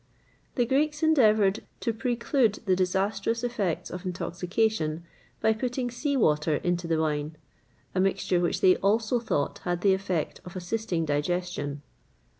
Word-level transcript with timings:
The 0.55 0.65
Greeks 0.65 1.03
endeavoured 1.03 1.61
to 1.81 1.93
preclude 1.93 2.53
the 2.65 2.75
disastrous 2.75 3.43
effects 3.43 3.91
of 3.91 4.03
intoxication 4.03 5.03
by 5.41 5.53
putting 5.53 5.91
sea 5.91 6.17
water 6.17 6.55
into 6.55 6.87
the 6.87 6.99
wine; 6.99 7.35
a 7.93 7.99
mixture 7.99 8.39
which 8.39 8.61
they 8.61 8.77
also 8.77 9.19
thought 9.19 9.59
had 9.59 9.81
the 9.81 9.93
effect 9.93 10.41
of 10.43 10.55
assisting 10.55 11.05
digestion. 11.05 11.83